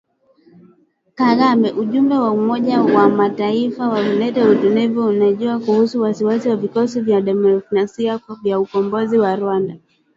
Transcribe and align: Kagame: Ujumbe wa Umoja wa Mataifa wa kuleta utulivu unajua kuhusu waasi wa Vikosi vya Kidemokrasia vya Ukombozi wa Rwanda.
Kagame: 1.19 1.69
Ujumbe 1.81 2.15
wa 2.23 2.31
Umoja 2.31 2.81
wa 2.81 3.09
Mataifa 3.09 3.89
wa 3.89 4.03
kuleta 4.03 4.45
utulivu 4.49 5.05
unajua 5.07 5.59
kuhusu 5.59 6.01
waasi 6.01 6.25
wa 6.49 6.55
Vikosi 6.55 7.01
vya 7.01 7.19
Kidemokrasia 7.19 8.19
vya 8.43 8.59
Ukombozi 8.59 9.17
wa 9.19 9.35
Rwanda. 9.35 9.75